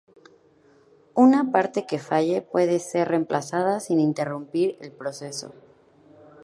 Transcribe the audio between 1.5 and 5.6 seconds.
parte que falle puede ser reemplazada sin interrumpir el proceso.